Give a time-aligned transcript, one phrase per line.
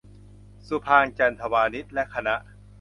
[0.67, 2.35] สุภางค์ จันทวานิช และคณะ